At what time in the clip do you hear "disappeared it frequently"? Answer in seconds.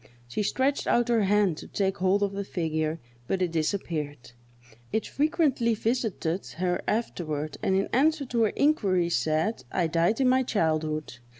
3.51-5.75